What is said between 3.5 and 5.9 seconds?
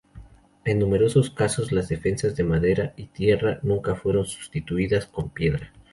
nunca fueron sustituidas con piedra.